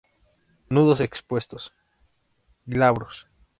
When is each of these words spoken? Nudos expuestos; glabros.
Nudos 0.67 0.99
expuestos; 0.99 1.71
glabros. 2.65 3.27